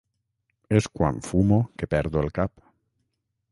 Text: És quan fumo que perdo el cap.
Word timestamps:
És 0.79 0.87
quan 0.99 1.19
fumo 1.27 1.61
que 1.81 1.91
perdo 1.93 2.23
el 2.25 2.33
cap. 2.41 2.67